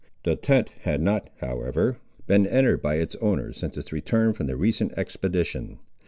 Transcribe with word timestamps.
The 0.23 0.35
tent 0.35 0.69
had 0.81 0.99
not, 0.99 1.29
however, 1.41 1.97
been 2.25 2.47
entered 2.47 2.81
by 2.81 2.95
its 2.95 3.15
owner 3.17 3.53
since 3.53 3.75
his 3.75 3.93
return 3.93 4.33
from 4.33 4.47
the 4.47 4.55
recent 4.55 4.93
expedition. 4.97 5.77